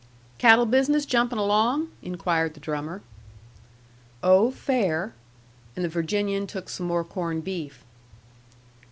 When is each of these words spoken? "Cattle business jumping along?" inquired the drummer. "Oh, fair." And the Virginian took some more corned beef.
"Cattle 0.39 0.65
business 0.65 1.05
jumping 1.05 1.37
along?" 1.37 1.89
inquired 2.01 2.55
the 2.55 2.59
drummer. 2.59 3.03
"Oh, 4.23 4.49
fair." 4.49 5.13
And 5.75 5.85
the 5.85 5.89
Virginian 5.89 6.47
took 6.47 6.69
some 6.69 6.87
more 6.87 7.03
corned 7.03 7.43
beef. 7.43 7.85